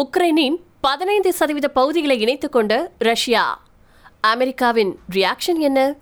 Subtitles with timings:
[0.00, 3.62] உக்ரைனின் பதினைந்து சதவீத பகுதிகளை இணைத்துக் கொண்ட ரஷ்யா.
[4.20, 5.94] அமெரிக்காவின் ரியாக்ஷன் என்ன?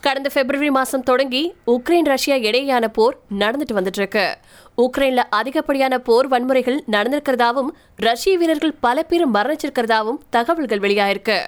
[0.00, 4.38] கடந்த பிப்ரவரி மாதம் தொடங்கி உக்ரைன் ரஷ்யா இடையேயான போர் நடந்துட்டு வந்துட்டு இருக்கு
[4.76, 11.46] உக்ரைன்ல அதிகப்படியான போர் வன்முறைகள் நடந்திருக்கிறதாவும் ரஷ்ய வீரர்கள் பல பேர் மரணிச்சிருக்கிறதாவும் தகவல்கள் வெளியாயிருக்கு.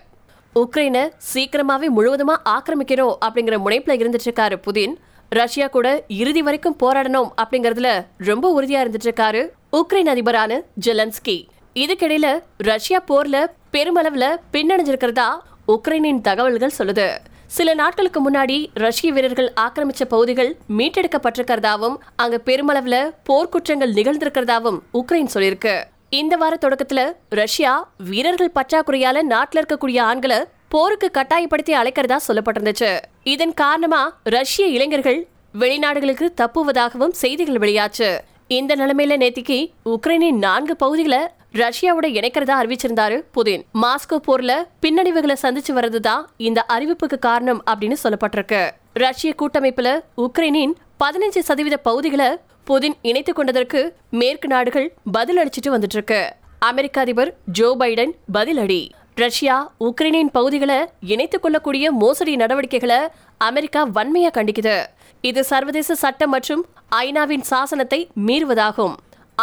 [0.55, 4.95] உக்ரைனை சீக்கிரமாவே முழுவதுமா ஆக்கிரமிக்கிறோம் அப்படிங்கிற முனைப்புல இருந்துட்டு இருக்காரு புதின்.
[5.29, 11.39] ரஷ்யா கூட இறுதி வரைக்கும் போராடணும் அப்படிங்கறதுல ரொம்ப உறுதியா இருந்துட்டு இருக்காரு உக்ரைன் அதிபரான ஜெலன்ஸ்கி.
[11.75, 15.29] இதுக்கிடையில ரஷ்யா போர்ல பெருமளவுல பின்னடைஞ்சிருக்கிறதா
[15.69, 17.19] உக்ரைனின் தகவல்கள் சொல்லுது.
[17.47, 25.85] சில நாட்களுக்கு முன்னாடி ரஷ்ய வீரர்கள் ஆக்கிரமிச்ச பகுதிகள் மீட்டெடுக்கப்பட்டிருக்கிறதாவும் அங்க பெருமளவுல போர்க்குற்றங்கள் நிகழ்ந்திருக்கிறதாவும் உக்ரைன் சொல்லியிருக்கு.
[26.11, 32.99] இந்த வார தொடக்கத்துல ரஷ்யா வீரர்கள் பற்றாக்குறையால நாட்டுல இருக்கக்கூடிய ஆண்களை போருக்கு கட்டாயப்படுத்தி அழைக்கிறதா சொல்லப்பட்டிருந்துச்சு.
[33.23, 38.19] இதன் காரணமா ரஷ்ய இளைஞர்கள் வெளிநாடுகளுக்கு தப்புவதாகவும் செய்திகள் வெளியாச்சு.
[38.49, 41.19] இந்த நிலைமையில நேத்திக்கு உக்ரைனின் நான்கு பகுதிகளை
[41.55, 43.63] ரஷ்யாவோட இணைக்கிறதா அறிவிச்சிருந்தாரு புதின்.
[43.83, 48.71] மாஸ்கோ போர்ல பின்னடைவுகளை சந்திச்சு வர்றதுதான் இந்த அறிவிப்புக்கு காரணம் அப்படின்னு சொல்லப்பட்டிருக்கு.
[48.93, 50.73] ரஷ்ய கூட்டமைப்புல உக்ரைனின்
[51.05, 57.77] பதினஞ்சு சதவீத பகுதிகளை புதின் இணைத்துக் கொண்டதற்கு மேற்கு நாடுகள் பதில் அளிச்சிட்டு வந்துட்டு இருக்கு அமெரிக்க அதிபர் ஜோ
[57.79, 58.89] பைடன் பதிலடி.
[59.15, 62.97] ரஷ்யா உக்ரைனின் பகுதிகளை இணைத்துக் கொள்ளக்கூடிய மோசடி நடவடிக்கைகளை
[63.39, 64.87] அமெரிக்கா வன்மையா கண்டிக்குது.
[65.21, 68.95] இது சர்வதேச சட்டம் மற்றும் ஐநாவின் சாசனத்தை மீறுவதாகும்.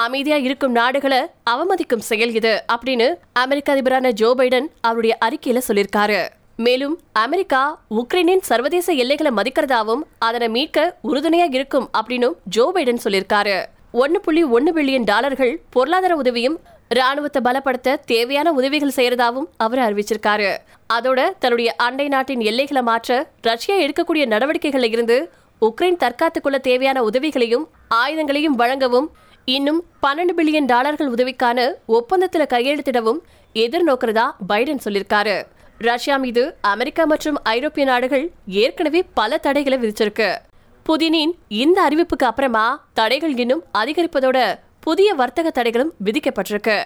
[0.03, 1.19] அமைதியா இருக்கும் நாடுகளை
[1.51, 3.05] அவமதிக்கும் செயல் இது அப்படின்னு
[3.41, 6.17] அமெரிக்க அதிபரான ஜோ பைடன் அவருடைய அறிக்கையில சொல்லியிருக்காரு.
[6.65, 7.61] மேலும் அமெரிக்கா
[7.99, 13.55] உக்ரைனின் சர்வதேச எல்லைகளை மதிக்கிறதாவும் அதனை மீட்க உறுதுணையா இருக்கும் அப்படின்னும் ஜோ பைடன் சொல்லியிருக்காரு.
[14.03, 16.59] ஒன்னு புள்ளி ஒன்னு பில்லியன் டாலர்கள் பொருளாதார உதவியும்
[16.97, 20.51] ராணுவத்தை பலப்படுத்த தேவையான உதவிகள் செய்யறதாவும் அவர் அறிவிச்சிருக்காரு.
[20.93, 25.19] அதோட தன்னுடைய அண்டை நாட்டின் எல்லைகளை மாற்ற ரஷ்யா எடுக்கக்கூடிய நடவடிக்கைகள்ல இருந்து
[25.61, 27.67] உக்ரைன் தற்காத்துக்குள்ள தேவையான உதவிகளையும்
[28.01, 29.07] ஆயுதங்களையும் வழங்கவும்
[29.45, 33.19] இன்னும் பன்னெண்டு பில்லியன் டாலர்கள் உதவிக்கான ஒப்பந்தத்தில் கையெழுத்திடவும்
[33.53, 35.43] எதிர்நோக்கிறதா பைடன் சொல்லியிருக்காரு.
[35.77, 40.35] ரஷ்யா மீது அமெரிக்கா மற்றும் ஐரோப்பிய நாடுகள் ஏற்கனவே பல தடைகளை விதிச்சிருக்கு.
[40.85, 46.83] புதினின் இந்த அறிவிப்புக்கு அப்புறமா தடைகள் இன்னும் அதிகரிப்பதோட புதிய வர்த்தக தடைகளும் விதிக்கப்பட்டிருக்கு.